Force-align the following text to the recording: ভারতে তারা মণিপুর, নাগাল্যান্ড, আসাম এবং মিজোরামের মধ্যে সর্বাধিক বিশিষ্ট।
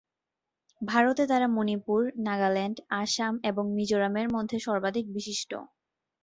ভারতে 0.81 1.23
তারা 1.27 1.47
মণিপুর, 1.47 1.99
নাগাল্যান্ড, 2.27 2.77
আসাম 3.01 3.33
এবং 3.43 3.63
মিজোরামের 3.75 4.27
মধ্যে 4.35 4.57
সর্বাধিক 4.59 5.05
বিশিষ্ট। 5.13 5.51